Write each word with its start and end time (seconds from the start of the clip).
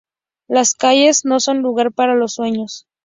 Las 0.47 0.73
calles 0.73 1.25
no 1.25 1.39
son 1.39 1.61
lugar 1.61 1.91
para 1.91 2.15
los 2.15 2.33
sueños. 2.33 2.87